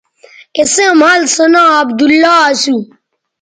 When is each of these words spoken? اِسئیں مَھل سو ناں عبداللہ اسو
اِسئیں 0.59 0.93
مَھل 0.99 1.21
سو 1.35 1.45
ناں 1.53 1.69
عبداللہ 1.81 2.35
اسو 2.51 2.75